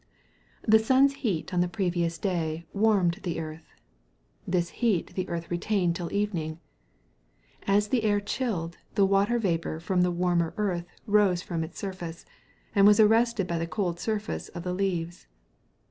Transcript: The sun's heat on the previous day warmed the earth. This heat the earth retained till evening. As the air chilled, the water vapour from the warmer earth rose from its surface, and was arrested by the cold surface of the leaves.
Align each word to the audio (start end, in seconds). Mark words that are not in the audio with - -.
The 0.63 0.79
sun's 0.79 1.13
heat 1.21 1.53
on 1.53 1.61
the 1.61 1.67
previous 1.67 2.17
day 2.17 2.65
warmed 2.73 3.19
the 3.21 3.39
earth. 3.39 3.67
This 4.47 4.69
heat 4.69 5.13
the 5.13 5.29
earth 5.29 5.51
retained 5.51 5.95
till 5.95 6.11
evening. 6.11 6.59
As 7.67 7.89
the 7.89 8.01
air 8.01 8.19
chilled, 8.19 8.77
the 8.95 9.05
water 9.05 9.37
vapour 9.37 9.79
from 9.79 10.01
the 10.01 10.09
warmer 10.09 10.55
earth 10.57 10.87
rose 11.05 11.43
from 11.43 11.63
its 11.63 11.77
surface, 11.77 12.25
and 12.73 12.87
was 12.87 12.99
arrested 12.99 13.45
by 13.45 13.59
the 13.59 13.67
cold 13.67 13.99
surface 13.99 14.49
of 14.49 14.63
the 14.63 14.73
leaves. 14.73 15.27